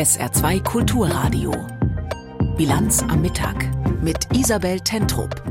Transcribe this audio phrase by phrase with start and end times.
[0.00, 1.52] SR2 Kulturradio.
[2.56, 3.68] Bilanz am Mittag
[4.02, 5.42] mit Isabel Tentrup.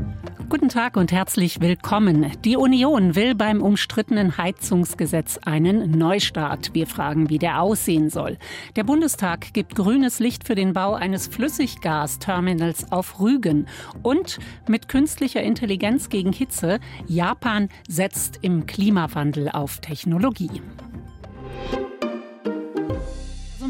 [0.48, 2.32] Guten Tag und herzlich willkommen.
[2.44, 6.74] Die Union will beim umstrittenen Heizungsgesetz einen Neustart.
[6.74, 8.38] Wir fragen, wie der aussehen soll.
[8.74, 13.68] Der Bundestag gibt grünes Licht für den Bau eines Flüssiggasterminals auf Rügen.
[14.02, 20.60] Und mit künstlicher Intelligenz gegen Hitze, Japan setzt im Klimawandel auf Technologie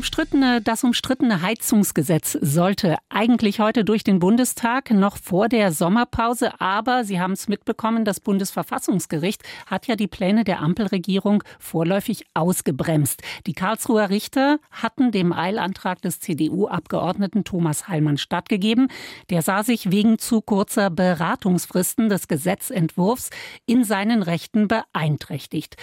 [0.01, 6.59] umstrittene, das umstrittene Heizungsgesetz sollte eigentlich heute durch den Bundestag noch vor der Sommerpause.
[6.59, 13.21] Aber Sie haben es mitbekommen, das Bundesverfassungsgericht hat ja die Pläne der Ampelregierung vorläufig ausgebremst.
[13.47, 18.89] Die Karlsruher Richter hatten dem Eilantrag des CDU-Abgeordneten Thomas Heilmann stattgegeben.
[19.29, 23.29] Der sah sich wegen zu kurzer Beratungsfristen des Gesetzentwurfs
[23.67, 25.77] in seinen Rechten beeinträchtigt.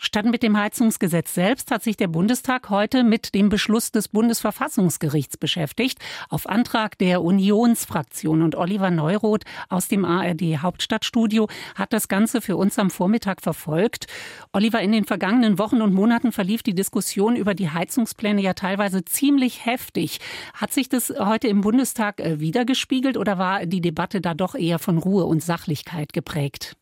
[0.00, 5.36] Statt mit dem Heizungsgesetz selbst hat sich der Bundestag heute mit dem Beschluss des Bundesverfassungsgerichts
[5.36, 5.98] beschäftigt.
[6.28, 12.56] Auf Antrag der Unionsfraktion und Oliver Neuroth aus dem ARD Hauptstadtstudio hat das Ganze für
[12.56, 14.06] uns am Vormittag verfolgt.
[14.52, 19.04] Oliver, in den vergangenen Wochen und Monaten verlief die Diskussion über die Heizungspläne ja teilweise
[19.04, 20.20] ziemlich heftig.
[20.54, 24.78] Hat sich das heute im Bundestag äh, wiedergespiegelt oder war die Debatte da doch eher
[24.78, 26.76] von Ruhe und Sachlichkeit geprägt?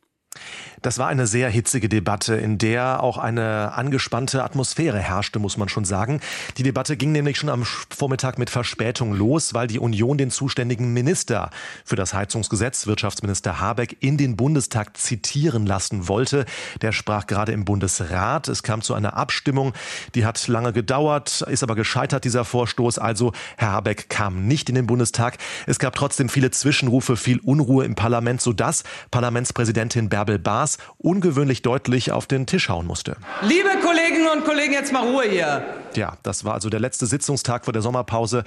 [0.83, 5.69] Das war eine sehr hitzige Debatte, in der auch eine angespannte Atmosphäre herrschte, muss man
[5.69, 6.21] schon sagen.
[6.59, 10.93] Die Debatte ging nämlich schon am Vormittag mit Verspätung los, weil die Union den zuständigen
[10.93, 11.51] Minister
[11.85, 16.45] für das Heizungsgesetz, Wirtschaftsminister Habeck, in den Bundestag zitieren lassen wollte.
[16.83, 18.49] Der sprach gerade im Bundesrat.
[18.49, 19.73] Es kam zu einer Abstimmung,
[20.15, 22.99] die hat lange gedauert, ist aber gescheitert, dieser Vorstoß.
[22.99, 25.39] Also Herr Habeck kam nicht in den Bundestag.
[25.67, 31.63] Es gab trotzdem viele Zwischenrufe, viel Unruhe im Parlament, sodass Parlamentspräsidentin Bärbel Bärbel Baas ungewöhnlich
[31.63, 33.17] deutlich auf den Tisch hauen musste.
[33.43, 35.65] Liebe Kolleginnen und Kollegen, jetzt mal Ruhe hier.
[35.95, 38.43] Ja, das war also der letzte Sitzungstag vor der Sommerpause.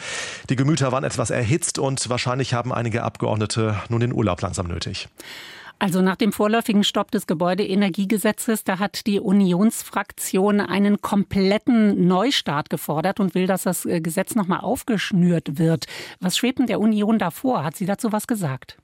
[0.49, 5.07] Die Gemüter waren etwas erhitzt und wahrscheinlich haben einige Abgeordnete nun den Urlaub langsam nötig.
[5.81, 13.21] Also nach dem vorläufigen Stopp des Gebäudeenergiegesetzes, da hat die Unionsfraktion einen kompletten Neustart gefordert
[13.21, 15.85] und will, dass das äh, Gesetz nochmal aufgeschnürt wird.
[16.19, 17.63] Was schwebt denn der Union davor?
[17.63, 18.77] Hat sie dazu was gesagt?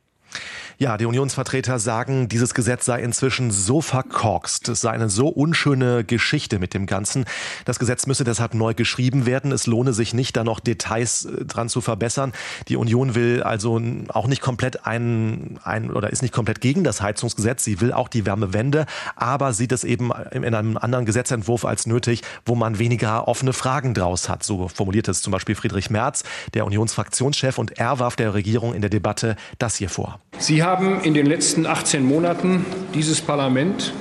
[0.78, 6.04] Ja, die Unionsvertreter sagen, dieses Gesetz sei inzwischen so verkorkst, es sei eine so unschöne
[6.04, 7.24] Geschichte mit dem Ganzen.
[7.64, 9.54] Das Gesetz müsse deshalb neu geschrieben werden.
[9.54, 12.34] Es lohne sich nicht, da noch Details äh, dran zu verbessern.
[12.68, 17.02] Die Union will also auch nicht komplett ein, ein oder ist nicht komplett gegen das
[17.02, 17.64] Heizungsgesetz.
[17.64, 18.86] Sie will auch die Wärmewende,
[19.16, 23.94] aber sieht es eben in einem anderen Gesetzentwurf als nötig, wo man weniger offene Fragen
[23.94, 24.44] draus hat.
[24.44, 26.24] So formuliert es zum Beispiel Friedrich Merz,
[26.54, 30.20] der Unionsfraktionschef, und er warf der Regierung in der Debatte das hier vor.
[30.38, 33.94] Sie haben in den letzten 18 Monaten dieses Parlament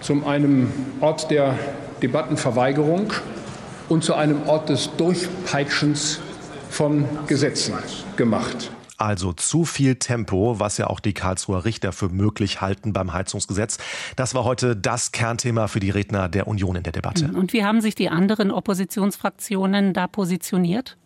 [0.00, 1.56] zu einem Ort der
[2.02, 3.12] Debattenverweigerung
[3.88, 6.20] und zu einem Ort des Durchpeitschens
[6.70, 7.74] von Gesetzen
[8.16, 8.70] gemacht.
[8.98, 13.78] Also zu viel Tempo, was ja auch die Karlsruher Richter für möglich halten beim Heizungsgesetz.
[14.16, 17.30] Das war heute das Kernthema für die Redner der Union in der Debatte.
[17.34, 20.96] Und wie haben sich die anderen Oppositionsfraktionen da positioniert?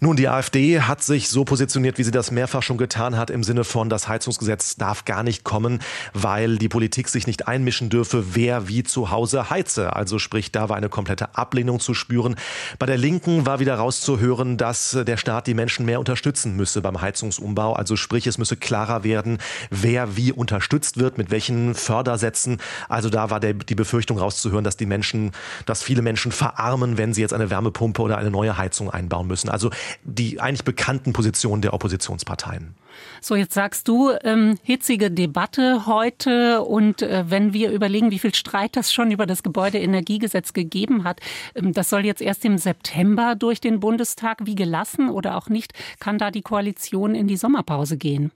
[0.00, 3.42] Nun, die AfD hat sich so positioniert, wie sie das mehrfach schon getan hat, im
[3.42, 5.80] Sinne von, das Heizungsgesetz darf gar nicht kommen,
[6.14, 9.96] weil die Politik sich nicht einmischen dürfe, wer wie zu Hause heize.
[9.96, 12.36] Also sprich, da war eine komplette Ablehnung zu spüren.
[12.78, 17.00] Bei der Linken war wieder rauszuhören, dass der Staat die Menschen mehr unterstützen müsse beim
[17.00, 17.72] Heizungsumbau.
[17.72, 19.38] Also sprich, es müsse klarer werden,
[19.70, 22.58] wer wie unterstützt wird, mit welchen Fördersätzen.
[22.88, 25.32] Also da war der, die Befürchtung rauszuhören, dass die Menschen,
[25.66, 29.37] dass viele Menschen verarmen, wenn sie jetzt eine Wärmepumpe oder eine neue Heizung einbauen müssen.
[29.46, 29.70] Also
[30.04, 32.74] die eigentlich bekannten Positionen der Oppositionsparteien.
[33.20, 38.34] So, jetzt sagst du, ähm, hitzige Debatte heute und äh, wenn wir überlegen, wie viel
[38.34, 41.20] Streit das schon über das Gebäudeenergiegesetz gegeben hat,
[41.54, 44.46] ähm, das soll jetzt erst im September durch den Bundestag.
[44.46, 48.32] Wie gelassen oder auch nicht kann da die Koalition in die Sommerpause gehen?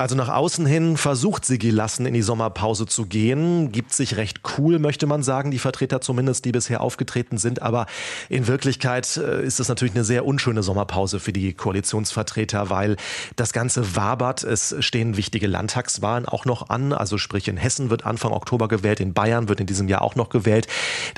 [0.00, 4.40] Also nach außen hin versucht sie gelassen in die Sommerpause zu gehen, gibt sich recht
[4.56, 7.60] cool, möchte man sagen, die Vertreter zumindest, die bisher aufgetreten sind.
[7.60, 7.84] Aber
[8.30, 12.96] in Wirklichkeit äh, ist es natürlich eine sehr unschöne Sommerpause für die Koalitionsvertreter, weil
[13.36, 14.42] das Ganze wabert.
[14.42, 16.94] Es stehen wichtige Landtagswahlen auch noch an.
[16.94, 20.14] Also sprich in Hessen wird Anfang Oktober gewählt, in Bayern wird in diesem Jahr auch
[20.14, 20.66] noch gewählt.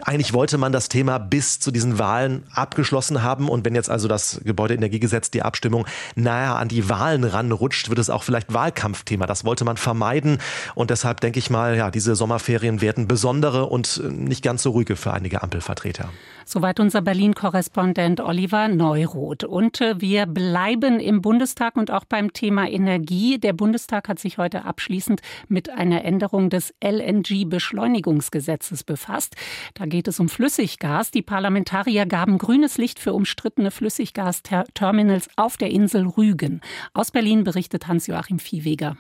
[0.04, 3.48] Eigentlich wollte man das Thema bis zu diesen Wahlen abgeschlossen haben.
[3.48, 5.86] Und wenn jetzt also das Gebäudeenergiegesetz, die Abstimmung
[6.16, 9.26] nahe an die Wahlen ranrutscht, wird es auch vielleicht Wahl Wahlkampfthema.
[9.26, 10.38] Das wollte man vermeiden.
[10.74, 14.70] Und deshalb denke ich mal, ja, diese Sommerferien werden besondere und äh, nicht ganz so
[14.70, 16.08] ruhige für einige Ampelvertreter.
[16.44, 19.44] Soweit unser Berlin-Korrespondent Oliver Neuroth.
[19.44, 23.38] Und äh, wir bleiben im Bundestag und auch beim Thema Energie.
[23.38, 29.36] Der Bundestag hat sich heute abschließend mit einer Änderung des LNG-Beschleunigungsgesetzes befasst.
[29.74, 31.12] Da geht es um Flüssiggas.
[31.12, 36.60] Die Parlamentarier gaben grünes Licht für umstrittene Flüssiggasterminals auf der Insel Rügen.
[36.92, 38.99] Aus Berlin berichtet Hans-Joachim Viehweger.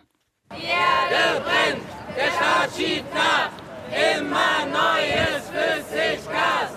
[0.50, 1.82] Die Erde brennt,
[2.16, 3.50] der Staat schiebt nach,
[3.90, 6.70] immer neues Flüssiggas.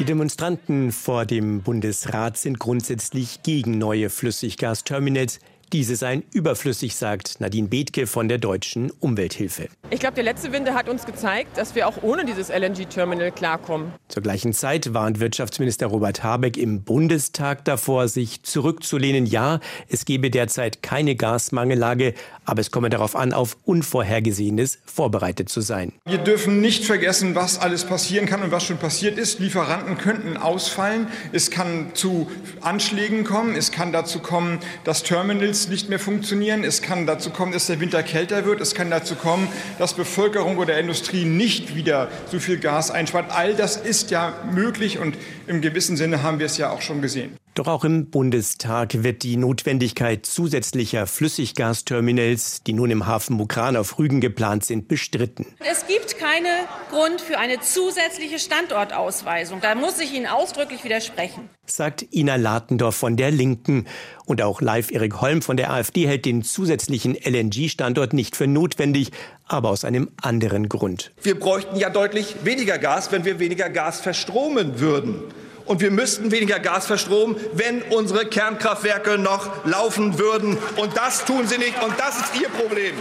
[0.00, 5.38] Die Demonstranten vor dem Bundesrat sind grundsätzlich gegen neue Flüssiggasterminals.
[5.74, 9.68] Diese seien überflüssig, sagt Nadine Bethke von der Deutschen Umwelthilfe.
[9.90, 13.92] Ich glaube, der letzte Winter hat uns gezeigt, dass wir auch ohne dieses LNG-Terminal klarkommen.
[14.08, 19.26] Zur gleichen Zeit warnt Wirtschaftsminister Robert Habeck im Bundestag davor, sich zurückzulehnen.
[19.26, 22.14] Ja, es gebe derzeit keine Gasmangellage,
[22.46, 25.92] aber es komme darauf an, auf Unvorhergesehenes vorbereitet zu sein.
[26.06, 29.38] Wir dürfen nicht vergessen, was alles passieren kann und was schon passiert ist.
[29.38, 31.08] Lieferanten könnten ausfallen.
[31.32, 32.30] Es kann zu
[32.62, 33.54] Anschlägen kommen.
[33.54, 36.62] Es kann dazu kommen, dass Terminals nicht mehr funktionieren.
[36.62, 38.60] Es kann dazu kommen, dass der Winter kälter wird.
[38.60, 39.48] Es kann dazu kommen,
[39.80, 43.32] dass Bevölkerung oder Industrie nicht wieder so viel Gas einspart.
[43.32, 45.16] All das ist ja möglich und
[45.48, 47.36] im gewissen Sinne haben wir es ja auch schon gesehen.
[47.58, 53.98] Doch auch im Bundestag wird die Notwendigkeit zusätzlicher Flüssiggasterminals, die nun im Hafen Mukran auf
[53.98, 55.44] Rügen geplant sind, bestritten.
[55.68, 59.60] Es gibt keinen Grund für eine zusätzliche Standortausweisung.
[59.60, 61.50] Da muss ich Ihnen ausdrücklich widersprechen.
[61.66, 63.88] Sagt Ina Latendorf von der Linken.
[64.24, 69.10] Und auch Live Erik Holm von der AfD hält den zusätzlichen LNG-Standort nicht für notwendig,
[69.48, 71.10] aber aus einem anderen Grund.
[71.22, 75.24] Wir bräuchten ja deutlich weniger Gas, wenn wir weniger Gas verstromen würden
[75.68, 80.58] und wir müssten weniger Gas verstromen, wenn unsere Kernkraftwerke noch laufen würden.
[80.76, 82.94] Und das tun sie nicht und das ist ihr Problem.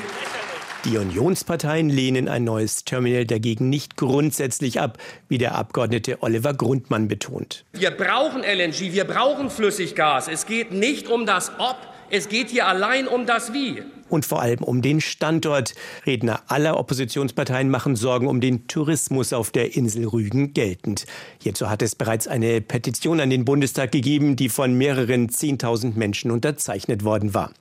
[0.85, 4.97] Die Unionsparteien lehnen ein neues Terminal dagegen nicht grundsätzlich ab,
[5.27, 7.65] wie der Abgeordnete Oliver Grundmann betont.
[7.73, 10.27] Wir brauchen LNG, wir brauchen Flüssiggas.
[10.27, 11.77] Es geht nicht um das Ob,
[12.09, 15.73] es geht hier allein um das Wie und vor allem um den Standort.
[16.05, 21.05] Redner aller Oppositionsparteien machen Sorgen um den Tourismus auf der Insel Rügen geltend.
[21.41, 26.31] Hierzu hat es bereits eine Petition an den Bundestag gegeben, die von mehreren 10.000 Menschen
[26.31, 27.51] unterzeichnet worden war.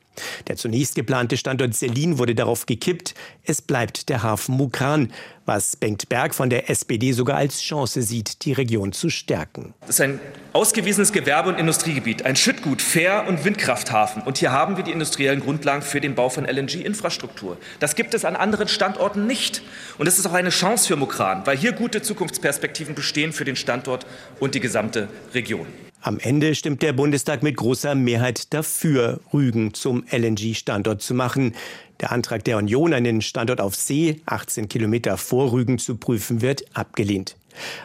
[0.48, 3.14] Der zunächst geplante Standort Selin wurde darauf gekippt.
[3.48, 5.12] Es bleibt der Hafen Mukran,
[5.44, 9.72] was Bengt Berg von der SPD sogar als Chance sieht, die Region zu stärken.
[9.82, 10.19] Das ist ein
[10.52, 14.22] ausgewiesenes Gewerbe- und Industriegebiet, ein Schüttgut, Fähr- und Windkrafthafen.
[14.22, 17.56] Und hier haben wir die industriellen Grundlagen für den Bau von LNG-Infrastruktur.
[17.78, 19.62] Das gibt es an anderen Standorten nicht.
[19.96, 23.54] Und es ist auch eine Chance für Mukran, weil hier gute Zukunftsperspektiven bestehen für den
[23.54, 24.06] Standort
[24.40, 25.69] und die gesamte Region.
[26.06, 31.54] Am Ende stimmt der Bundestag mit großer Mehrheit dafür, Rügen zum LNG-Standort zu machen.
[32.00, 36.64] Der Antrag der Union, einen Standort auf See, 18 Kilometer vor Rügen zu prüfen, wird
[36.76, 37.37] abgelehnt.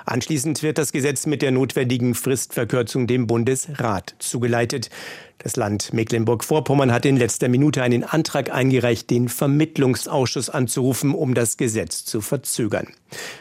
[0.06, 4.90] Anschließend wird das Gesetz mit der notwendigen Fristverkürzung dem Bundesrat zugeleitet.
[5.38, 11.58] Das Land Mecklenburg-Vorpommern hat in letzter Minute einen Antrag eingereicht, den Vermittlungsausschuss anzurufen, um das
[11.58, 12.88] Gesetz zu verzögern.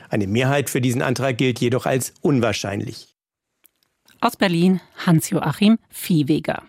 [0.08, 3.08] Eine Mehrheit für diesen Antrag gilt jedoch als unwahrscheinlich.
[4.20, 6.62] Aus Berlin Hans-Joachim Viehweger.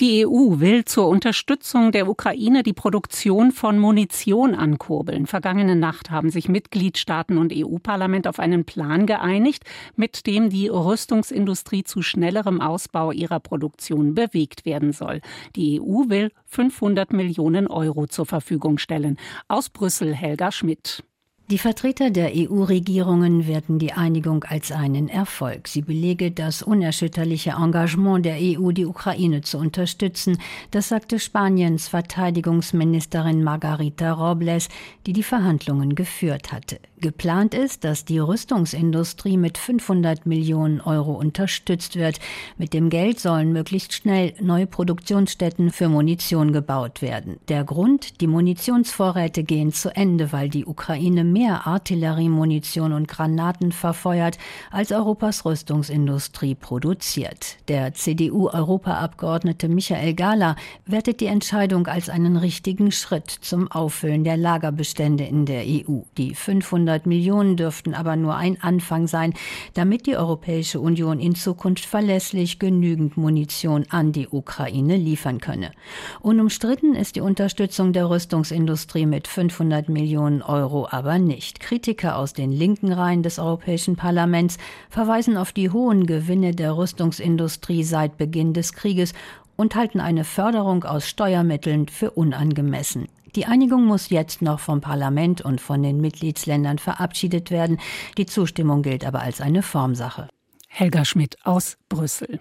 [0.00, 5.26] Die EU will zur Unterstützung der Ukraine die Produktion von Munition ankurbeln.
[5.26, 9.64] Vergangene Nacht haben sich Mitgliedstaaten und EU-Parlament auf einen Plan geeinigt,
[9.94, 15.20] mit dem die Rüstungsindustrie zu schnellerem Ausbau ihrer Produktion bewegt werden soll.
[15.54, 19.16] Die EU will 500 Millionen Euro zur Verfügung stellen.
[19.46, 21.04] Aus Brüssel Helga Schmidt.
[21.50, 25.68] Die Vertreter der EU-Regierungen werten die Einigung als einen Erfolg.
[25.68, 30.38] Sie belege das unerschütterliche Engagement der EU, die Ukraine zu unterstützen.
[30.70, 34.70] Das sagte Spaniens Verteidigungsministerin Margarita Robles,
[35.04, 36.80] die die Verhandlungen geführt hatte.
[37.04, 42.18] Geplant ist, dass die Rüstungsindustrie mit 500 Millionen Euro unterstützt wird.
[42.56, 47.36] Mit dem Geld sollen möglichst schnell neue Produktionsstätten für Munition gebaut werden.
[47.48, 54.38] Der Grund, die Munitionsvorräte gehen zu Ende, weil die Ukraine mehr Artilleriemunition und Granaten verfeuert,
[54.70, 57.56] als Europas Rüstungsindustrie produziert.
[57.68, 65.24] Der CDU-Europaabgeordnete Michael Gala wertet die Entscheidung als einen richtigen Schritt zum Auffüllen der Lagerbestände
[65.24, 66.00] in der EU.
[66.16, 69.34] Die 500 500 Millionen dürften aber nur ein Anfang sein,
[69.74, 75.72] damit die Europäische Union in Zukunft verlässlich genügend Munition an die Ukraine liefern könne.
[76.20, 81.60] Unumstritten ist die Unterstützung der Rüstungsindustrie mit 500 Millionen Euro aber nicht.
[81.60, 84.58] Kritiker aus den linken Reihen des Europäischen Parlaments
[84.90, 89.12] verweisen auf die hohen Gewinne der Rüstungsindustrie seit Beginn des Krieges
[89.56, 93.08] und halten eine Förderung aus Steuermitteln für unangemessen.
[93.36, 97.80] Die Einigung muss jetzt noch vom Parlament und von den Mitgliedsländern verabschiedet werden.
[98.16, 100.28] Die Zustimmung gilt aber als eine Formsache.
[100.68, 102.38] Helga Schmidt aus Brüssel.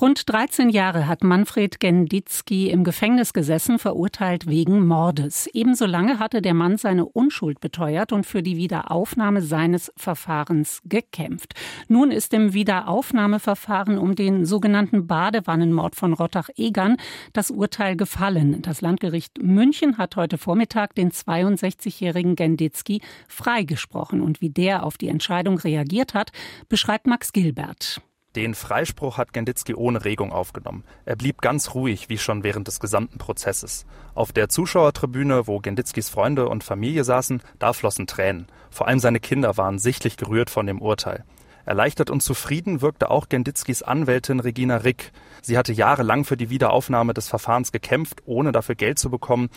[0.00, 5.48] Rund 13 Jahre hat Manfred Genditzki im Gefängnis gesessen, verurteilt wegen Mordes.
[5.52, 11.54] Ebenso lange hatte der Mann seine Unschuld beteuert und für die Wiederaufnahme seines Verfahrens gekämpft.
[11.86, 16.96] Nun ist im Wiederaufnahmeverfahren um den sogenannten Badewannenmord von Rottach-Egern
[17.32, 18.62] das Urteil gefallen.
[18.62, 24.22] Das Landgericht München hat heute Vormittag den 62-jährigen Genditzki freigesprochen.
[24.22, 26.32] Und wie der auf die Entscheidung reagiert hat,
[26.68, 28.02] beschreibt Max Gilbert.
[28.36, 30.82] Den Freispruch hat Genditzki ohne Regung aufgenommen.
[31.04, 33.86] Er blieb ganz ruhig, wie schon während des gesamten Prozesses.
[34.14, 38.46] Auf der Zuschauertribüne, wo Genditzkis Freunde und Familie saßen, da flossen Tränen.
[38.70, 41.24] Vor allem seine Kinder waren sichtlich gerührt von dem Urteil.
[41.64, 45.12] Erleichtert und zufrieden wirkte auch Genditzkis Anwältin Regina Rick.
[45.40, 49.48] Sie hatte jahrelang für die Wiederaufnahme des Verfahrens gekämpft, ohne dafür Geld zu bekommen.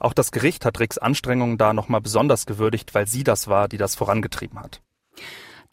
[0.00, 3.78] Auch das Gericht hat Ricks Anstrengungen da nochmal besonders gewürdigt, weil sie das war, die
[3.78, 4.82] das vorangetrieben hat.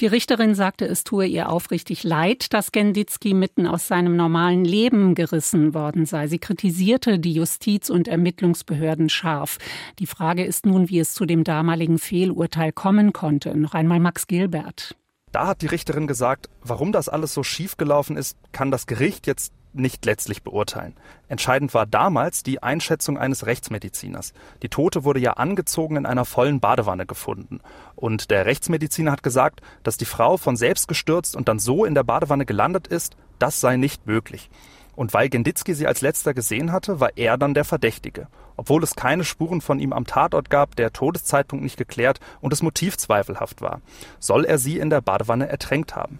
[0.01, 5.13] Die Richterin sagte, es tue ihr aufrichtig leid, dass Genditzki mitten aus seinem normalen Leben
[5.13, 6.25] gerissen worden sei.
[6.25, 9.59] Sie kritisierte die Justiz- und Ermittlungsbehörden scharf.
[9.99, 13.55] Die Frage ist nun, wie es zu dem damaligen Fehlurteil kommen konnte.
[13.55, 14.95] Noch einmal Max Gilbert.
[15.31, 19.27] Da hat die Richterin gesagt, warum das alles so schief gelaufen ist, kann das Gericht
[19.27, 20.95] jetzt nicht letztlich beurteilen.
[21.27, 24.33] Entscheidend war damals die Einschätzung eines Rechtsmediziners.
[24.61, 27.59] Die Tote wurde ja angezogen in einer vollen Badewanne gefunden.
[27.95, 31.95] Und der Rechtsmediziner hat gesagt, dass die Frau von selbst gestürzt und dann so in
[31.95, 34.49] der Badewanne gelandet ist, das sei nicht möglich.
[34.95, 38.27] Und weil Genditzki sie als letzter gesehen hatte, war er dann der Verdächtige.
[38.57, 42.61] Obwohl es keine Spuren von ihm am Tatort gab, der Todeszeitpunkt nicht geklärt und das
[42.61, 43.81] Motiv zweifelhaft war,
[44.19, 46.19] soll er sie in der Badewanne ertränkt haben.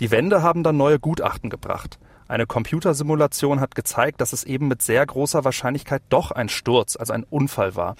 [0.00, 1.98] Die Wände haben dann neue Gutachten gebracht.
[2.28, 7.12] Eine Computersimulation hat gezeigt, dass es eben mit sehr großer Wahrscheinlichkeit doch ein Sturz, also
[7.12, 7.94] ein Unfall war.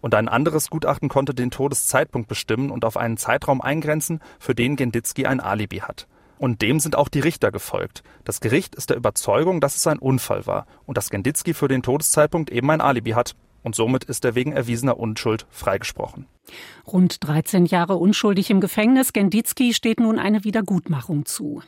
[0.00, 4.76] Und ein anderes Gutachten konnte den Todeszeitpunkt bestimmen und auf einen Zeitraum eingrenzen, für den
[4.76, 6.06] Genditzki ein Alibi hat.
[6.38, 8.02] Und dem sind auch die Richter gefolgt.
[8.24, 11.82] Das Gericht ist der Überzeugung, dass es ein Unfall war und dass Genditzki für den
[11.82, 13.34] Todeszeitpunkt eben ein Alibi hat.
[13.62, 16.26] Und somit ist er wegen erwiesener Unschuld freigesprochen.
[16.86, 19.12] Rund 13 Jahre unschuldig im Gefängnis.
[19.12, 21.62] Genditzki steht nun eine Wiedergutmachung zu.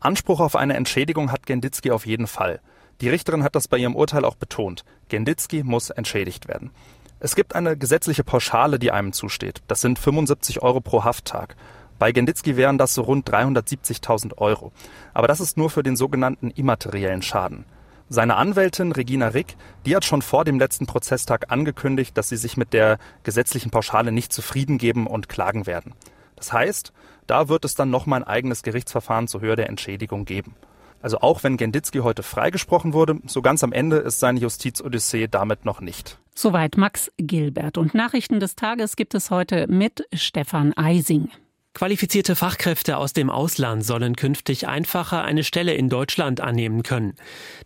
[0.00, 2.60] Anspruch auf eine Entschädigung hat Genditzki auf jeden Fall.
[3.02, 4.84] Die Richterin hat das bei ihrem Urteil auch betont.
[5.10, 6.70] Genditzki muss entschädigt werden.
[7.18, 9.60] Es gibt eine gesetzliche Pauschale, die einem zusteht.
[9.68, 11.54] Das sind 75 Euro pro Hafttag.
[11.98, 14.72] Bei Genditzki wären das so rund 370.000 Euro.
[15.12, 17.66] Aber das ist nur für den sogenannten immateriellen Schaden.
[18.08, 22.56] Seine Anwältin Regina Rick, die hat schon vor dem letzten Prozesstag angekündigt, dass sie sich
[22.56, 25.92] mit der gesetzlichen Pauschale nicht zufrieden geben und klagen werden.
[26.40, 26.94] Das heißt,
[27.26, 30.56] da wird es dann nochmal ein eigenes Gerichtsverfahren zur Höhe der Entschädigung geben.
[31.02, 35.66] Also auch wenn Genditzki heute freigesprochen wurde, so ganz am Ende ist seine Justizodyssee damit
[35.66, 36.18] noch nicht.
[36.34, 37.76] Soweit Max Gilbert.
[37.76, 41.28] Und Nachrichten des Tages gibt es heute mit Stefan Eising.
[41.72, 47.14] Qualifizierte Fachkräfte aus dem Ausland sollen künftig einfacher eine Stelle in Deutschland annehmen können.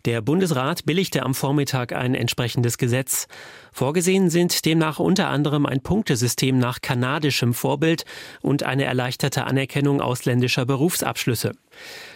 [0.05, 3.27] Der Bundesrat billigte am Vormittag ein entsprechendes Gesetz.
[3.71, 8.05] Vorgesehen sind demnach unter anderem ein Punktesystem nach kanadischem Vorbild
[8.41, 11.53] und eine erleichterte Anerkennung ausländischer Berufsabschlüsse.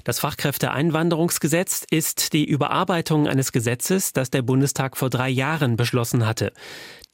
[0.03, 6.51] Das Fachkräfteeinwanderungsgesetz ist die Überarbeitung eines Gesetzes, das der Bundestag vor drei Jahren beschlossen hatte.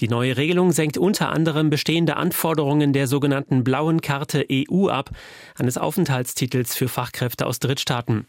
[0.01, 5.09] Die neue Regelung senkt unter anderem bestehende Anforderungen der sogenannten blauen Karte EU ab,
[5.57, 8.27] eines Aufenthaltstitels für Fachkräfte aus Drittstaaten.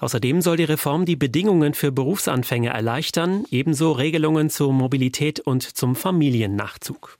[0.00, 5.94] Außerdem soll die Reform die Bedingungen für Berufsanfänge erleichtern, ebenso Regelungen zur Mobilität und zum
[5.94, 7.18] Familiennachzug.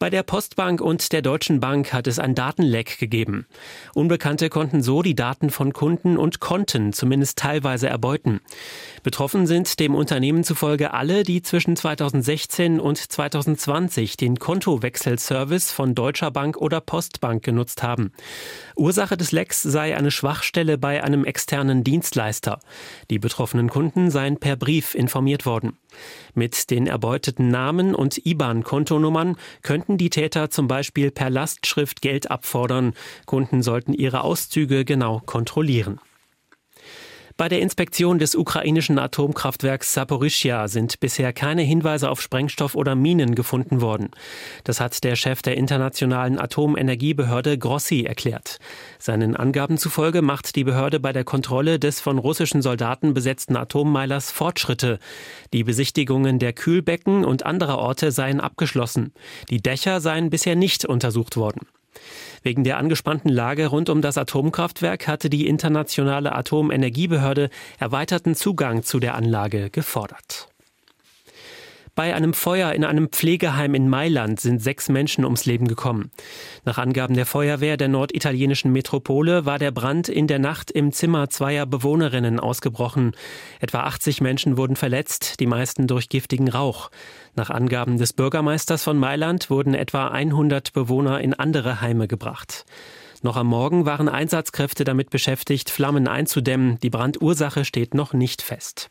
[0.00, 3.46] Bei der Postbank und der Deutschen Bank hat es ein Datenleck gegeben.
[3.94, 8.40] Unbekannte konnten so die Daten von Kunden und Konten zumindest teilweise erbeuten.
[9.02, 16.30] Betroffen sind dem Unternehmen zufolge alle, die zwischen 2016 und 2020 den Kontowechselservice von Deutscher
[16.30, 18.12] Bank oder Postbank genutzt haben.
[18.78, 22.60] Ursache des Lecks sei eine Schwachstelle bei einem externen Dienstleister.
[23.10, 25.76] Die betroffenen Kunden seien per Brief informiert worden.
[26.34, 32.94] Mit den erbeuteten Namen und IBAN-Kontonummern könnten die Täter zum Beispiel per Lastschrift Geld abfordern.
[33.26, 36.00] Kunden sollten ihre Auszüge genau kontrollieren.
[37.38, 43.36] Bei der Inspektion des ukrainischen Atomkraftwerks Saporischja sind bisher keine Hinweise auf Sprengstoff oder Minen
[43.36, 44.10] gefunden worden.
[44.64, 48.58] Das hat der Chef der internationalen Atomenergiebehörde Grossi erklärt.
[48.98, 54.32] Seinen Angaben zufolge macht die Behörde bei der Kontrolle des von russischen Soldaten besetzten Atommeilers
[54.32, 54.98] Fortschritte.
[55.52, 59.12] Die Besichtigungen der Kühlbecken und anderer Orte seien abgeschlossen.
[59.48, 61.68] Die Dächer seien bisher nicht untersucht worden.
[62.42, 68.98] Wegen der angespannten Lage rund um das Atomkraftwerk hatte die internationale Atomenergiebehörde erweiterten Zugang zu
[68.98, 70.48] der Anlage gefordert.
[71.98, 76.12] Bei einem Feuer in einem Pflegeheim in Mailand sind sechs Menschen ums Leben gekommen.
[76.64, 81.28] Nach Angaben der Feuerwehr der norditalienischen Metropole war der Brand in der Nacht im Zimmer
[81.28, 83.16] zweier Bewohnerinnen ausgebrochen.
[83.58, 86.92] Etwa 80 Menschen wurden verletzt, die meisten durch giftigen Rauch.
[87.34, 92.64] Nach Angaben des Bürgermeisters von Mailand wurden etwa 100 Bewohner in andere Heime gebracht.
[93.22, 96.78] Noch am Morgen waren Einsatzkräfte damit beschäftigt, Flammen einzudämmen.
[96.78, 98.88] Die Brandursache steht noch nicht fest.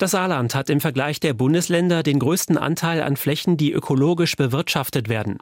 [0.00, 5.10] Das Saarland hat im Vergleich der Bundesländer den größten Anteil an Flächen, die ökologisch bewirtschaftet
[5.10, 5.36] werden.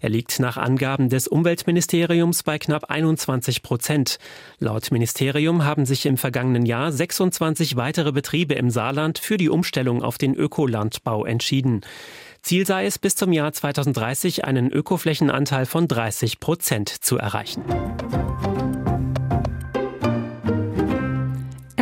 [0.00, 4.18] Er liegt nach Angaben des Umweltministeriums bei knapp 21 Prozent.
[4.60, 10.04] Laut Ministerium haben sich im vergangenen Jahr 26 weitere Betriebe im Saarland für die Umstellung
[10.04, 11.80] auf den Ökolandbau entschieden.
[12.42, 17.64] Ziel sei es, bis zum Jahr 2030 einen Ökoflächenanteil von 30 Prozent zu erreichen.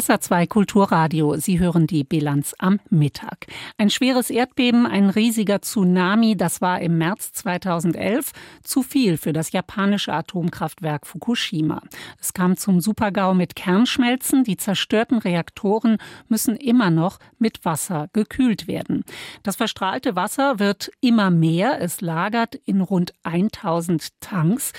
[0.04, 1.36] SA2 Kulturradio.
[1.36, 3.46] Sie hören die Bilanz am Mittag.
[3.78, 8.32] Ein schweres Erdbeben, ein riesiger Tsunami, das war im März 2011
[8.62, 11.80] zu viel für das japanische Atomkraftwerk Fukushima.
[12.20, 14.44] Es kam zum Supergau mit Kernschmelzen.
[14.44, 15.96] Die zerstörten Reaktoren
[16.28, 19.04] müssen immer noch mit Wasser gekühlt werden.
[19.42, 21.80] Das verstrahlte Wasser wird immer mehr.
[21.80, 24.74] Es lagert in rund 1000 Tanks.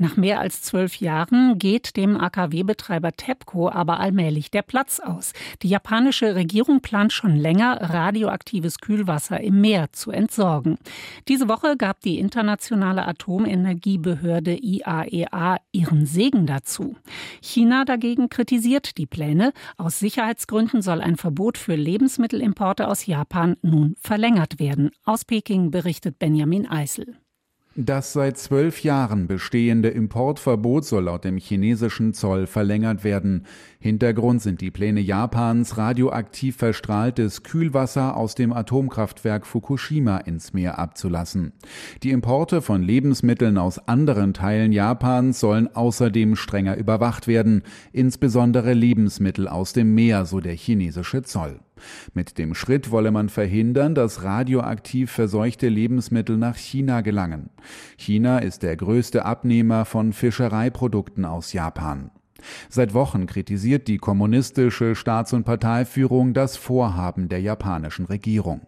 [0.00, 5.32] Nach mehr als zwölf Jahren geht dem AKW-Betreiber TEPCO aber allmählich der Platz aus.
[5.62, 10.78] Die japanische Regierung plant schon länger, radioaktives Kühlwasser im Meer zu entsorgen.
[11.26, 16.94] Diese Woche gab die internationale Atomenergiebehörde IAEA e ihren Segen dazu.
[17.42, 19.52] China dagegen kritisiert die Pläne.
[19.76, 24.90] Aus Sicherheitsgründen soll ein Verbot für Lebensmittelimporte aus Japan nun verlängert werden.
[25.04, 27.16] Aus Peking berichtet Benjamin Eisel.
[27.80, 33.46] Das seit zwölf Jahren bestehende Importverbot soll laut dem chinesischen Zoll verlängert werden.
[33.78, 41.52] Hintergrund sind die Pläne Japans, radioaktiv verstrahltes Kühlwasser aus dem Atomkraftwerk Fukushima ins Meer abzulassen.
[42.02, 49.46] Die Importe von Lebensmitteln aus anderen Teilen Japans sollen außerdem strenger überwacht werden, insbesondere Lebensmittel
[49.46, 51.60] aus dem Meer, so der chinesische Zoll.
[52.14, 57.50] Mit dem Schritt wolle man verhindern, dass radioaktiv verseuchte Lebensmittel nach China gelangen.
[57.96, 62.10] China ist der größte Abnehmer von Fischereiprodukten aus Japan.
[62.68, 68.60] Seit Wochen kritisiert die kommunistische Staats- und Parteiführung das Vorhaben der japanischen Regierung.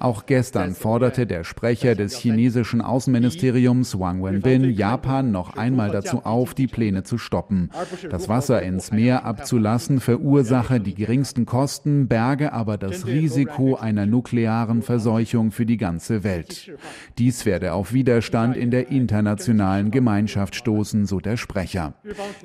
[0.00, 6.54] Auch gestern forderte der Sprecher des chinesischen Außenministeriums Wang Wenbin Japan noch einmal dazu auf,
[6.54, 7.70] die Pläne zu stoppen.
[8.08, 14.80] Das Wasser ins Meer abzulassen verursache die geringsten Kosten, berge aber das Risiko einer nuklearen
[14.80, 16.72] Verseuchung für die ganze Welt.
[17.18, 21.92] Dies werde auf Widerstand in der internationalen Gemeinschaft stoßen, so der Sprecher.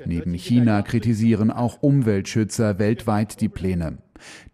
[0.04, 3.96] Neben China kritisieren auch Umweltschützer weltweit die Pläne.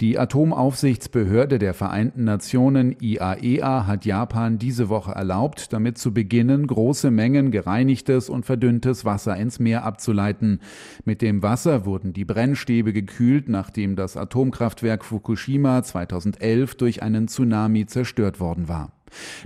[0.01, 6.67] Die Atomaufsichtsbehörde der Vereinten Nationen IAEA e hat Japan diese Woche erlaubt, damit zu beginnen,
[6.67, 10.61] große Mengen gereinigtes und verdünntes Wasser ins Meer abzuleiten.
[11.05, 17.87] Mit dem Wasser wurden die Brennstäbe gekühlt, nachdem das Atomkraftwerk Fukushima 2011 durch einen Tsunami
[17.87, 18.93] zerstört worden war.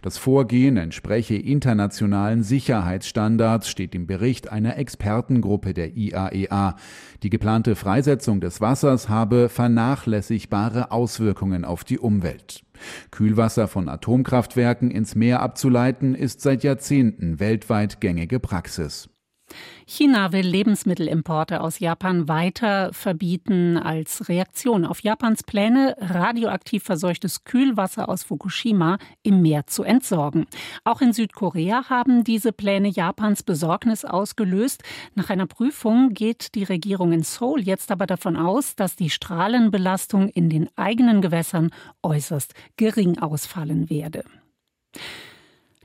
[0.03, 6.71] Das Vorgehen entspreche internationalen Sicherheitsstandards, steht im Bericht einer Expertengruppe der IAEA.
[6.71, 6.75] E
[7.23, 12.63] die geplante Freisetzung des Wassers habe vernachlässigbare Auswirkungen auf die Umwelt.
[13.11, 19.09] Kühlwasser von Atomkraftwerken ins Meer abzuleiten, ist seit Jahrzehnten weltweit gängige Praxis.
[19.87, 28.09] China will Lebensmittelimporte aus Japan weiter verbieten als Reaktion auf Japans Pläne, radioaktiv verseuchtes Kühlwasser
[28.09, 30.47] aus Fukushima im Meer zu entsorgen.
[30.85, 34.83] Auch in Südkorea haben diese Pläne Japans Besorgnis ausgelöst.
[35.15, 40.29] Nach einer Prüfung geht die Regierung in Seoul jetzt aber davon aus, dass die Strahlenbelastung
[40.29, 41.71] in den eigenen Gewässern
[42.03, 44.25] äußerst gering ausfallen werde.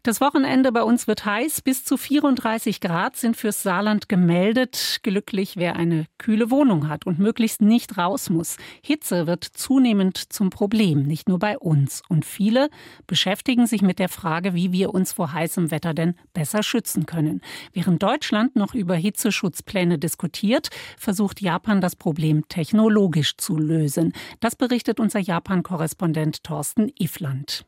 [0.03, 1.61] Das Wochenende bei uns wird heiß.
[1.61, 4.97] Bis zu 34 Grad sind fürs Saarland gemeldet.
[5.03, 8.57] Glücklich, wer eine kühle Wohnung hat und möglichst nicht raus muss.
[8.83, 12.01] Hitze wird zunehmend zum Problem, nicht nur bei uns.
[12.09, 12.71] Und viele
[13.05, 17.41] beschäftigen sich mit der Frage, wie wir uns vor heißem Wetter denn besser schützen können.
[17.71, 24.13] Während Deutschland noch über Hitzeschutzpläne diskutiert, versucht Japan das Problem technologisch zu lösen.
[24.39, 27.65] Das berichtet unser Japan-Korrespondent Thorsten Ifland.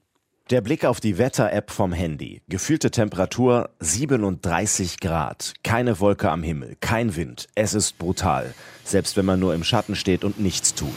[0.49, 2.41] Der Blick auf die Wetter-App vom Handy.
[2.49, 5.53] Gefühlte Temperatur 37 Grad.
[5.63, 7.47] Keine Wolke am Himmel, kein Wind.
[7.55, 8.53] Es ist brutal.
[8.83, 10.91] Selbst wenn man nur im Schatten steht und nichts tut.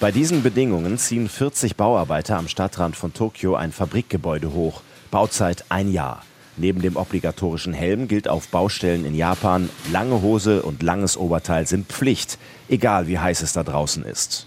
[0.00, 4.80] Bei diesen Bedingungen ziehen 40 Bauarbeiter am Stadtrand von Tokio ein Fabrikgebäude hoch.
[5.10, 6.22] Bauzeit ein Jahr.
[6.56, 11.88] Neben dem obligatorischen Helm gilt auf Baustellen in Japan, lange Hose und langes Oberteil sind
[11.88, 12.38] Pflicht,
[12.68, 14.46] egal wie heiß es da draußen ist.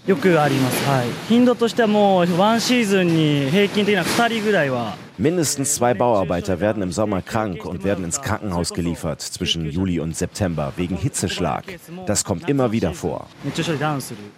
[5.20, 10.16] Mindestens zwei Bauarbeiter werden im Sommer krank und werden ins Krankenhaus geliefert zwischen Juli und
[10.16, 11.64] September wegen Hitzeschlag.
[12.06, 13.26] Das kommt immer wieder vor.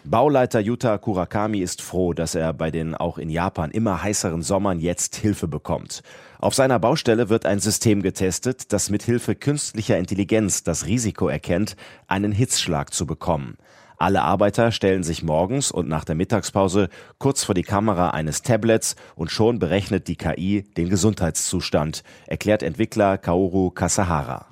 [0.04, 4.80] Bauleiter Yuta Kurakami ist froh, dass er bei den auch in Japan immer heißeren Sommern
[4.80, 6.02] jetzt Hilfe bekommt.
[6.38, 11.76] Auf seiner Baustelle wird ein System getestet, das mit Hilfe künstlicher Intelligenz das Risiko erkennt,
[12.06, 13.58] einen Hitzschlag zu bekommen.
[14.00, 18.96] Alle Arbeiter stellen sich morgens und nach der Mittagspause kurz vor die Kamera eines Tablets
[19.14, 24.46] und schon berechnet die KI den Gesundheitszustand, erklärt Entwickler Kaoru Kasahara.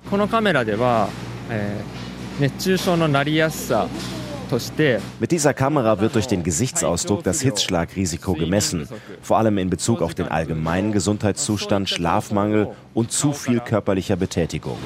[5.19, 8.87] Mit dieser Kamera wird durch den Gesichtsausdruck das Hitzschlagrisiko gemessen,
[9.23, 14.77] vor allem in Bezug auf den allgemeinen Gesundheitszustand, Schlafmangel und zu viel körperlicher Betätigung.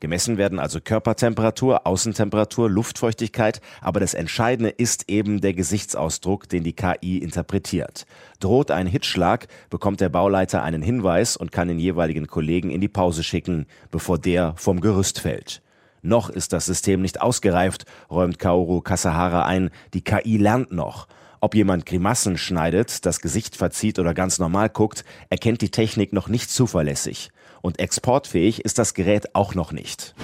[0.00, 6.72] Gemessen werden also Körpertemperatur, Außentemperatur, Luftfeuchtigkeit, aber das Entscheidende ist eben der Gesichtsausdruck, den die
[6.72, 8.06] KI interpretiert.
[8.40, 12.88] Droht ein Hitzschlag, bekommt der Bauleiter einen Hinweis und kann den jeweiligen Kollegen in die
[12.88, 15.60] Pause schicken, bevor der vom Gerüst fällt.
[16.02, 19.68] Noch ist das System nicht ausgereift, räumt Kaoru Kasahara ein.
[19.92, 21.08] Die KI lernt noch.
[21.42, 26.28] Ob jemand Grimassen schneidet, das Gesicht verzieht oder ganz normal guckt, erkennt die Technik noch
[26.28, 27.30] nicht zuverlässig.
[27.62, 30.14] Und exportfähig ist das Gerät auch noch nicht.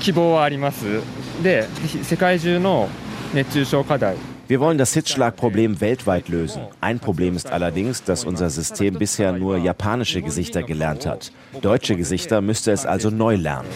[4.48, 6.62] Wir wollen das Hitzschlagproblem weltweit lösen.
[6.80, 11.32] Ein Problem ist allerdings, dass unser System bisher nur japanische Gesichter gelernt hat.
[11.62, 13.68] Deutsche Gesichter müsste es also neu lernen.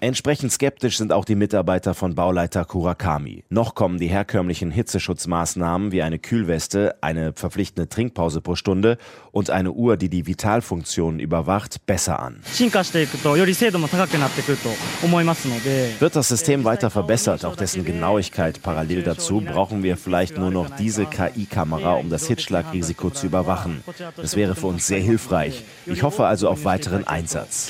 [0.00, 3.44] Entsprechend skeptisch sind auch die Mitarbeiter von Bauleiter Kurakami.
[3.48, 8.98] Noch kommen die herkömmlichen Hitzeschutzmaßnahmen wie eine Kühlweste, eine verpflichtende Trinkpause pro Stunde
[9.32, 12.40] und eine Uhr, die die Vitalfunktionen überwacht, besser an.
[16.00, 20.70] Wird das System weiter verbessert, auch dessen Genauigkeit parallel dazu, brauchen wir vielleicht nur noch
[20.76, 23.82] diese KI-Kamera, um das Hitzschlagrisiko zu überwachen.
[24.16, 25.64] Das wäre für uns sehr hilfreich.
[25.86, 27.68] Ich hoffe also auf weiteren Einsatz.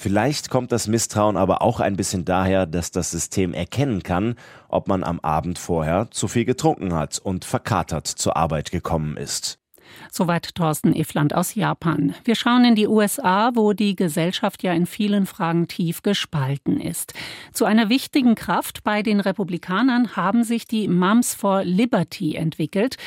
[0.00, 4.36] Vielleicht kommt das Misstrauen aber auch ein bisschen daher, dass das System erkennen kann,
[4.68, 9.58] ob man am Abend vorher zu viel getrunken hat und verkatert zur Arbeit gekommen ist.
[10.12, 12.14] Soweit Thorsten Efland aus Japan.
[12.22, 17.14] Wir schauen in die USA, wo die Gesellschaft ja in vielen Fragen tief gespalten ist.
[17.52, 22.98] Zu einer wichtigen Kraft bei den Republikanern haben sich die Moms for Liberty entwickelt,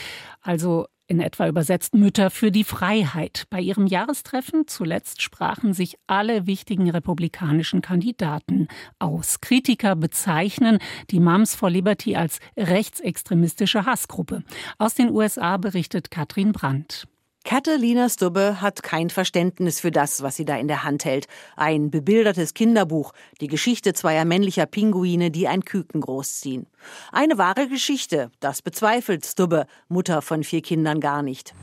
[0.41, 3.45] also in etwa übersetzt Mütter für die Freiheit.
[3.49, 8.67] Bei ihrem Jahrestreffen zuletzt sprachen sich alle wichtigen republikanischen Kandidaten
[8.99, 9.41] aus.
[9.41, 14.43] Kritiker bezeichnen die Moms for Liberty als rechtsextremistische Hassgruppe.
[14.77, 17.07] Aus den USA berichtet Katrin Brandt.
[17.43, 21.27] Catalina Stubbe hat kein Verständnis für das, was sie da in der Hand hält.
[21.55, 26.67] Ein bebildertes Kinderbuch, die Geschichte zweier männlicher Pinguine, die ein Küken großziehen.
[27.11, 31.53] Eine wahre Geschichte, das bezweifelt Stubbe, Mutter von vier Kindern, gar nicht.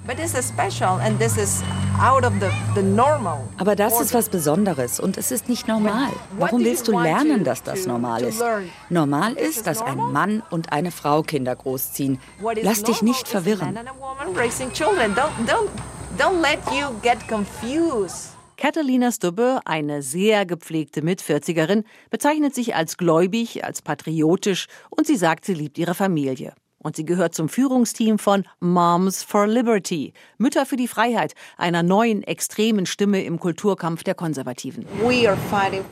[3.59, 6.11] Aber das ist was Besonderes und es ist nicht normal.
[6.39, 8.43] Warum willst du lernen, dass das normal ist?
[8.89, 12.21] Normal ist, dass ein Mann und eine Frau Kinder großziehen.
[12.63, 13.79] Lass dich nicht verwirren.
[16.19, 18.38] Don't let you get confused.
[18.59, 25.45] Catalina Stubbe, eine sehr gepflegte Mitvierzigerin, bezeichnet sich als gläubig, als patriotisch und sie sagt,
[25.45, 26.55] sie liebt ihre Familie.
[26.81, 32.25] Und sie gehört zum Führungsteam von Moms for Liberty, Mütter für die Freiheit, einer neuen
[32.25, 34.87] extremen Stimme im Kulturkampf der Konservativen.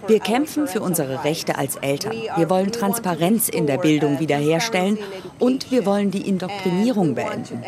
[0.07, 2.15] Wir kämpfen für unsere Rechte als Eltern.
[2.37, 4.99] Wir wollen Transparenz in der Bildung wiederherstellen
[5.39, 7.63] und wir wollen die Indoktrinierung beenden.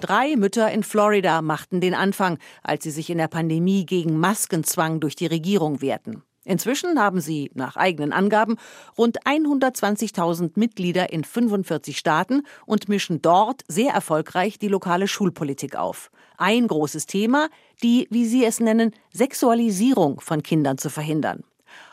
[0.00, 5.00] Drei Mütter in Florida machten den Anfang, als sie sich in der Pandemie gegen Maskenzwang
[5.00, 6.22] durch die Regierung wehrten.
[6.44, 8.56] Inzwischen haben sie, nach eigenen Angaben,
[8.96, 16.10] rund 120.000 Mitglieder in 45 Staaten und mischen dort sehr erfolgreich die lokale Schulpolitik auf.
[16.36, 17.48] Ein großes Thema,
[17.82, 21.42] die, wie sie es nennen, Sexualisierung von Kindern zu verhindern.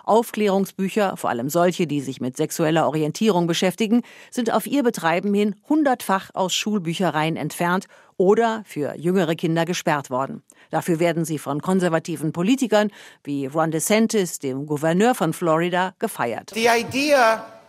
[0.04, 5.56] Aufklärungsbücher, vor allem solche, die sich mit sexueller Orientierung beschäftigen, sind auf ihr Betreiben hin
[5.68, 7.88] hundertfach aus Schulbüchereien entfernt
[8.18, 10.44] oder für jüngere Kinder gesperrt worden.
[10.70, 12.92] Dafür werden sie von konservativen Politikern
[13.24, 16.52] wie Ron DeSantis, dem Gouverneur von Florida, gefeiert.
[16.54, 17.63] The idea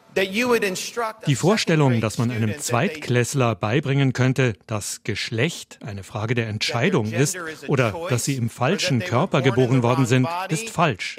[1.26, 7.36] Die Vorstellung, dass man einem Zweitklässler beibringen könnte, dass Geschlecht eine Frage der Entscheidung ist
[7.68, 11.18] oder dass sie im falschen Körper geboren worden sind, ist falsch.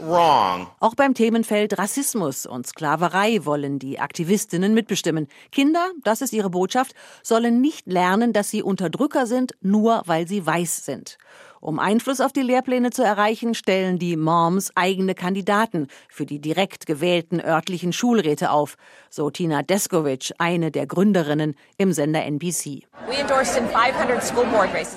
[0.00, 5.28] Auch beim Themenfeld Rassismus und Sklaverei wollen die Aktivistinnen mitbestimmen.
[5.50, 10.44] Kinder, das ist ihre Botschaft, sollen nicht lernen, dass sie Unterdrücker sind, nur weil sie
[10.44, 11.18] weiß sind.
[11.64, 16.84] Um Einfluss auf die Lehrpläne zu erreichen, stellen die Moms eigene Kandidaten für die direkt
[16.84, 18.76] gewählten örtlichen Schulräte auf,
[19.14, 22.82] so Tina Deskovic, eine der Gründerinnen im Sender NBC.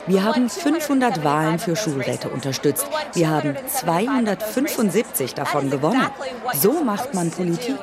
[0.08, 2.88] Wir haben 500 Wahlen für Schulräte unterstützt.
[3.14, 6.10] Wir haben 275 davon gewonnen.
[6.56, 7.76] So macht man Politik.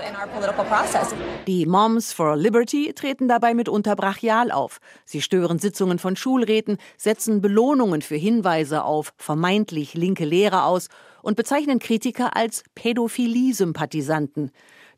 [1.47, 4.81] Die Moms for Liberty treten dabei mitunter brachial auf.
[5.05, 10.89] Sie stören Sitzungen von Schulräten, setzen Belohnungen für Hinweise auf vermeintlich linke Lehrer aus
[11.23, 14.51] und bezeichnen Kritiker als Pädophilie-Sympathisanten.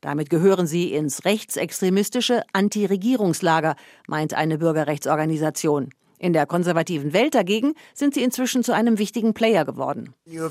[0.07, 3.75] Damit gehören sie ins rechtsextremistische Anti-Regierungslager,
[4.07, 5.91] meint eine Bürgerrechtsorganisation.
[6.21, 10.15] In der konservativen Welt dagegen sind sie inzwischen zu einem wichtigen Player geworden.
[10.25, 10.45] Ihr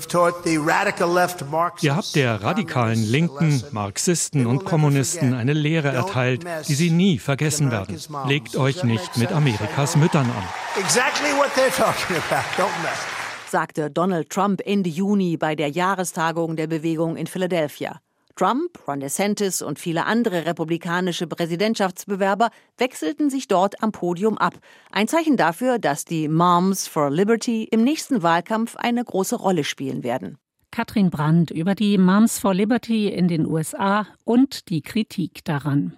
[1.96, 7.98] habt der radikalen Linken, Marxisten und Kommunisten eine Lehre erteilt, die sie nie vergessen werden.
[8.26, 10.44] Legt euch nicht mit Amerikas Müttern an.
[13.48, 18.02] sagte Donald Trump Ende Juni bei der Jahrestagung der Bewegung in Philadelphia.
[18.36, 24.58] Trump, Ron DeSantis und viele andere republikanische Präsidentschaftsbewerber wechselten sich dort am Podium ab.
[24.92, 30.04] Ein Zeichen dafür, dass die Moms for Liberty im nächsten Wahlkampf eine große Rolle spielen
[30.04, 30.36] werden.
[30.70, 35.96] Katrin Brandt über die Moms for Liberty in den USA und die Kritik daran.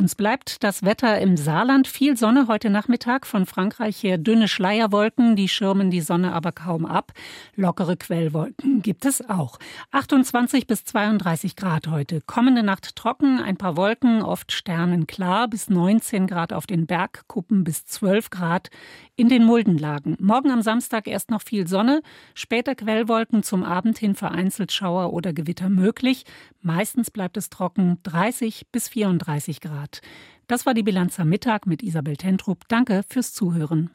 [0.00, 1.88] Uns bleibt das Wetter im Saarland.
[1.88, 3.26] Viel Sonne heute Nachmittag.
[3.26, 7.12] Von Frankreich her dünne Schleierwolken, die schirmen die Sonne aber kaum ab.
[7.56, 9.58] Lockere Quellwolken gibt es auch.
[9.90, 12.20] 28 bis 32 Grad heute.
[12.20, 17.84] Kommende Nacht trocken, ein paar Wolken, oft sternenklar, bis 19 Grad auf den Bergkuppen, bis
[17.86, 18.70] 12 Grad
[19.16, 20.16] in den Muldenlagen.
[20.20, 22.02] Morgen am Samstag erst noch viel Sonne,
[22.34, 26.24] später Quellwolken zum Abend hin vereinzelt Schauer oder Gewitter möglich.
[26.62, 30.00] Meistens bleibt es trocken, 30 bis 34 Grad.
[30.46, 32.68] Das war die Bilanz am Mittag mit Isabel Tentrup.
[32.68, 33.90] Danke fürs Zuhören.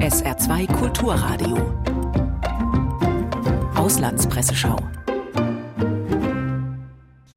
[0.00, 1.56] SR2 Kulturradio.
[3.74, 4.78] Auslandspresseschau.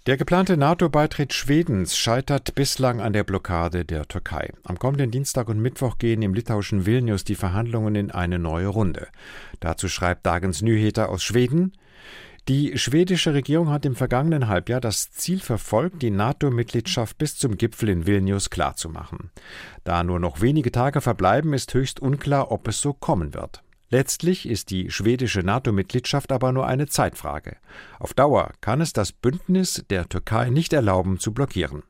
[0.07, 4.51] Der geplante NATO-Beitritt Schwedens scheitert bislang an der Blockade der Türkei.
[4.63, 9.07] Am kommenden Dienstag und Mittwoch gehen im litauischen Vilnius die Verhandlungen in eine neue Runde.
[9.59, 11.73] Dazu schreibt Dagens Nyheter aus Schweden.
[12.47, 17.89] Die schwedische Regierung hat im vergangenen Halbjahr das Ziel verfolgt, die NATO-Mitgliedschaft bis zum Gipfel
[17.89, 19.29] in Vilnius klarzumachen.
[19.83, 23.63] Da nur noch wenige Tage verbleiben, ist höchst unklar, ob es so kommen wird.
[23.89, 27.57] Letztlich ist die schwedische NATO-Mitgliedschaft aber nur eine Zeitfrage.
[27.99, 31.83] Auf Dauer kann es das Bündnis der Türkei nicht erlauben zu blockieren.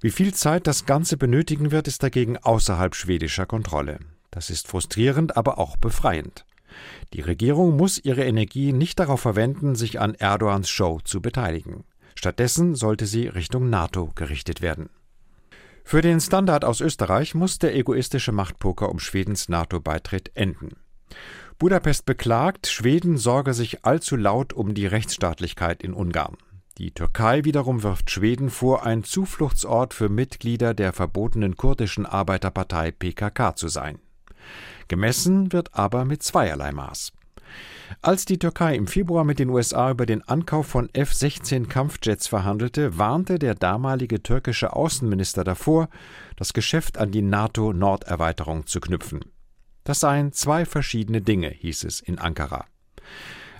[0.00, 3.98] Wie viel Zeit das Ganze benötigen wird, ist dagegen außerhalb schwedischer Kontrolle.
[4.30, 6.46] Das ist frustrierend, aber auch befreiend.
[7.12, 11.84] Die Regierung muss ihre Energie nicht darauf verwenden, sich an Erdogans Show zu beteiligen.
[12.14, 14.90] Stattdessen sollte sie Richtung NATO gerichtet werden.
[15.84, 20.76] Für den Standard aus Österreich muss der egoistische Machtpoker um Schwedens NATO-Beitritt enden.
[21.58, 26.36] Budapest beklagt, Schweden sorge sich allzu laut um die Rechtsstaatlichkeit in Ungarn.
[26.78, 33.56] Die Türkei wiederum wirft Schweden vor, ein Zufluchtsort für Mitglieder der verbotenen kurdischen Arbeiterpartei PKK
[33.56, 33.98] zu sein.
[34.92, 37.12] Gemessen wird aber mit zweierlei Maß.
[38.02, 42.98] Als die Türkei im Februar mit den USA über den Ankauf von F-16 Kampfjets verhandelte,
[42.98, 45.88] warnte der damalige türkische Außenminister davor,
[46.36, 49.20] das Geschäft an die NATO-Norderweiterung zu knüpfen.
[49.84, 52.66] Das seien zwei verschiedene Dinge, hieß es in Ankara.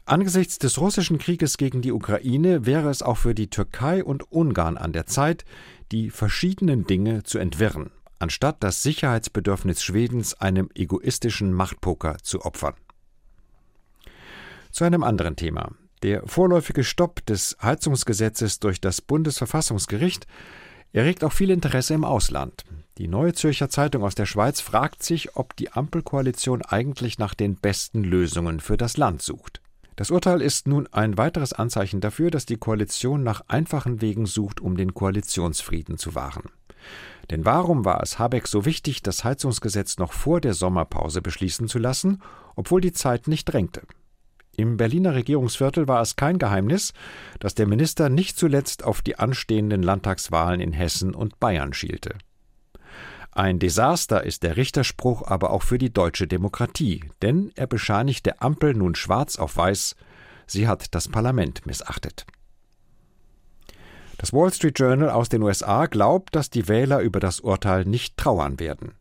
[0.04, 4.76] Angesichts des russischen Krieges gegen die Ukraine wäre es auch für die Türkei und Ungarn
[4.76, 5.46] an der Zeit,
[5.92, 7.90] die verschiedenen Dinge zu entwirren,
[8.22, 12.74] anstatt das Sicherheitsbedürfnis Schwedens einem egoistischen Machtpoker zu opfern.
[14.70, 15.72] Zu einem anderen Thema.
[16.04, 20.26] Der vorläufige Stopp des Heizungsgesetzes durch das Bundesverfassungsgericht
[20.92, 22.64] erregt auch viel Interesse im Ausland.
[22.98, 27.56] Die Neue Zürcher Zeitung aus der Schweiz fragt sich, ob die Ampelkoalition eigentlich nach den
[27.56, 29.60] besten Lösungen für das Land sucht.
[29.96, 34.60] Das Urteil ist nun ein weiteres Anzeichen dafür, dass die Koalition nach einfachen Wegen sucht,
[34.60, 36.44] um den Koalitionsfrieden zu wahren.
[37.30, 41.78] Denn warum war es Habeck so wichtig, das Heizungsgesetz noch vor der Sommerpause beschließen zu
[41.78, 42.22] lassen,
[42.56, 43.82] obwohl die Zeit nicht drängte?
[44.56, 46.92] Im Berliner Regierungsviertel war es kein Geheimnis,
[47.40, 52.16] dass der Minister nicht zuletzt auf die anstehenden Landtagswahlen in Hessen und Bayern schielte.
[53.30, 58.42] Ein Desaster ist der Richterspruch aber auch für die deutsche Demokratie, denn er bescheinigt der
[58.42, 59.96] Ampel nun schwarz auf weiß,
[60.46, 62.26] sie hat das Parlament missachtet.
[64.22, 68.16] Das Wall Street Journal aus den USA glaubt, dass die Wähler über das Urteil nicht
[68.16, 68.92] trauern werden.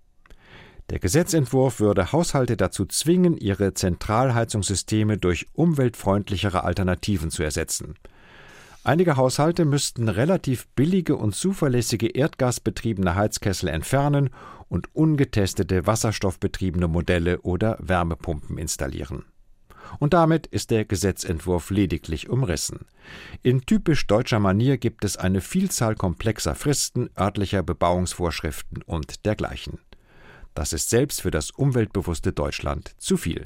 [0.90, 7.94] Der Gesetzentwurf würde Haushalte dazu zwingen, ihre Zentralheizungssysteme durch umweltfreundlichere Alternativen zu ersetzen.
[8.84, 14.32] Einige Haushalte müssten relativ billige und zuverlässige erdgasbetriebene Heizkessel entfernen
[14.70, 19.26] und ungetestete wasserstoffbetriebene Modelle oder Wärmepumpen installieren.
[20.00, 22.86] Und damit ist der Gesetzentwurf lediglich umrissen.
[23.42, 29.80] In typisch deutscher Manier gibt es eine Vielzahl komplexer Fristen, örtlicher Bebauungsvorschriften und dergleichen.
[30.54, 33.46] Das ist selbst für das umweltbewusste Deutschland zu viel.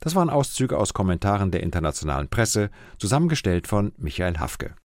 [0.00, 4.76] Das waren Auszüge aus Kommentaren der internationalen Presse, zusammengestellt von Michael Hafke.